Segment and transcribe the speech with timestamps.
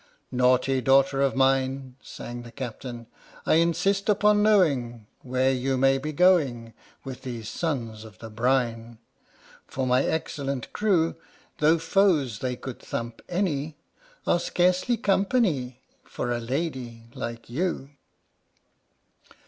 [0.31, 3.05] Naughty daughter of mine {sang the Captain)
[3.45, 8.97] I insist upon knowing Where you may be going With these sons of the brine?
[9.67, 11.17] For my excellent crew,
[11.59, 13.77] Though foes they could thump any,
[14.25, 17.91] Are scarcely company For a lady like you